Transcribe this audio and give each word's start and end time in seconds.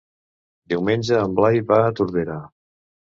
Diumenge 0.73 1.19
en 1.25 1.35
Blai 1.41 1.63
va 1.73 1.79
a 1.85 1.93
Tordera. 2.01 2.39